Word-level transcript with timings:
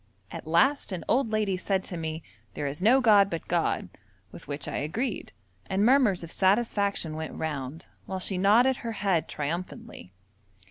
At 0.31 0.47
last 0.47 0.91
an 0.91 1.03
old 1.07 1.29
lady 1.29 1.55
said 1.55 1.83
to 1.83 1.95
me, 1.95 2.23
'There 2.55 2.65
is 2.65 2.81
no 2.81 3.01
god 3.01 3.29
but 3.29 3.47
God!' 3.47 3.87
with 4.31 4.47
which 4.47 4.67
I 4.67 4.77
agreed, 4.77 5.31
and 5.67 5.85
murmurs 5.85 6.23
of 6.23 6.31
satisfaction 6.31 7.15
went 7.15 7.35
round, 7.35 7.85
while 8.07 8.17
she 8.17 8.39
nodded 8.39 8.77
her 8.77 8.93
head 8.93 9.27
triumphantly. 9.27 10.11